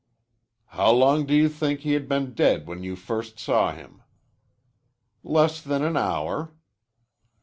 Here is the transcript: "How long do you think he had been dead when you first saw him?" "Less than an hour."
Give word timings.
"How 0.69 0.89
long 0.91 1.27
do 1.27 1.35
you 1.35 1.47
think 1.47 1.81
he 1.81 1.93
had 1.93 2.09
been 2.09 2.33
dead 2.33 2.65
when 2.65 2.81
you 2.81 2.95
first 2.95 3.37
saw 3.37 3.71
him?" 3.71 4.01
"Less 5.23 5.61
than 5.61 5.83
an 5.83 5.95
hour." 5.95 6.55